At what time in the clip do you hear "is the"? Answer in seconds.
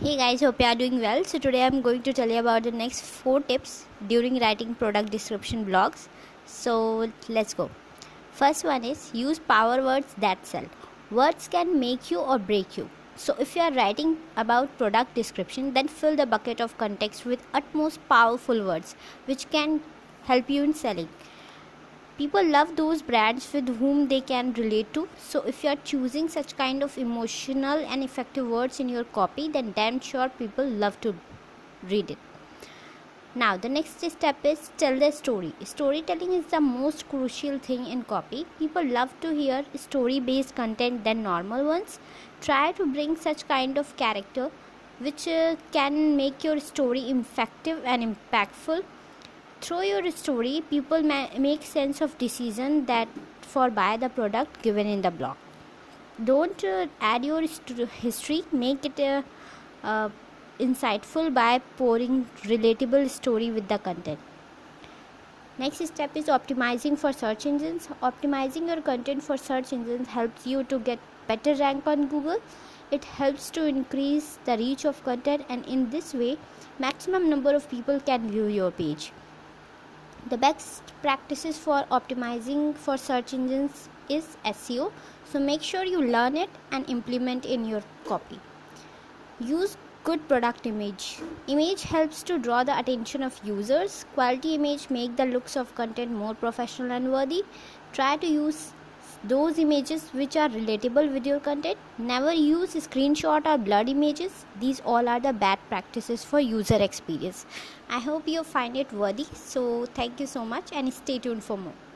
36.32-36.60